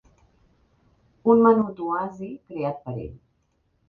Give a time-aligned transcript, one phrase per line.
[1.33, 3.15] Un menut oasi creat per ell